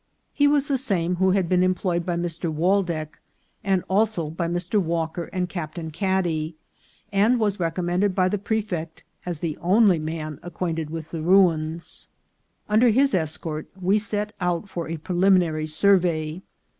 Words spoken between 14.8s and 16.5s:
a preliminary survey.